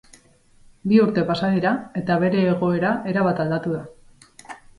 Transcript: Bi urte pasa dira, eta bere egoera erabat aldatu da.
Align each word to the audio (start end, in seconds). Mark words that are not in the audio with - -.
Bi 0.93 0.97
urte 1.03 1.23
pasa 1.27 1.49
dira, 1.57 1.73
eta 2.01 2.15
bere 2.25 2.41
egoera 2.55 2.95
erabat 3.13 3.45
aldatu 3.45 3.77
da. 3.77 4.57